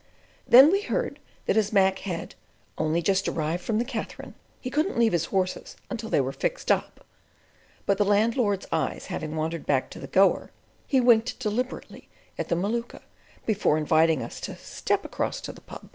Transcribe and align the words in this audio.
Then 0.47 0.71
we 0.71 0.81
heard 0.81 1.19
that 1.45 1.57
as 1.57 1.71
Mac 1.71 1.99
had 1.99 2.33
"only 2.75 3.03
just 3.03 3.27
arrived 3.27 3.63
from 3.63 3.77
the 3.77 3.85
Katherine, 3.85 4.33
he 4.59 4.71
couldn't 4.71 4.97
leave 4.97 5.11
his 5.11 5.25
horses 5.25 5.77
until 5.91 6.09
they 6.09 6.19
were 6.19 6.31
fixed 6.31 6.71
up"; 6.71 7.05
but 7.85 7.99
the 7.99 8.03
landlord's 8.03 8.65
eyes 8.71 9.05
having 9.13 9.35
wandered 9.35 9.67
back 9.67 9.91
to 9.91 9.99
the 9.99 10.07
"Goer," 10.07 10.49
he 10.87 10.99
winked 10.99 11.37
deliberately 11.37 12.09
at 12.39 12.49
the 12.49 12.55
Maluka 12.55 13.03
before 13.45 13.77
inviting 13.77 14.23
us 14.23 14.41
to 14.41 14.55
"step 14.55 15.05
across 15.05 15.39
to 15.41 15.51
the 15.51 15.61
Pub." 15.61 15.87